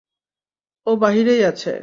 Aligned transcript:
ও 0.87 0.91
বাহিরেই 0.95 1.41
আছে। 1.45 1.71